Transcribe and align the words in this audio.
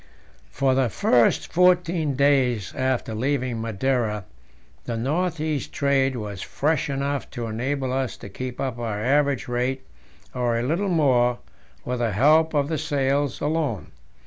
For 0.49 0.73
the 0.73 0.89
first 0.89 1.53
fourteen 1.53 2.15
days 2.15 2.73
after 2.73 3.13
leaving 3.13 3.61
Madeira 3.61 4.25
the 4.85 4.97
north 4.97 5.39
east 5.39 5.73
trade 5.73 6.15
was 6.15 6.41
fresh 6.41 6.89
enough 6.89 7.29
to 7.29 7.45
enable 7.45 7.93
us 7.93 8.17
to 8.17 8.27
keep 8.27 8.59
up 8.59 8.79
our 8.79 8.99
average 8.99 9.47
rate, 9.47 9.83
or 10.33 10.57
a 10.57 10.63
little 10.63 10.89
more, 10.89 11.37
with 11.85 11.99
the 11.99 12.13
help 12.13 12.55
of 12.55 12.67
the 12.67 12.79
sails 12.79 13.41
alone. 13.41 13.91